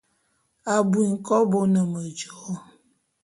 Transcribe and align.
Abui 0.73 1.05
nkôbo 1.15 1.55
o 1.65 1.69
ne 1.73 1.81
medjo. 1.91 2.31